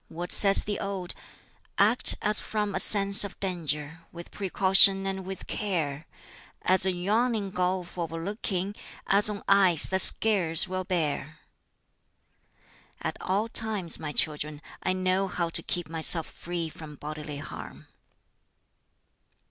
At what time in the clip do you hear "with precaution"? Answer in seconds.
4.11-5.05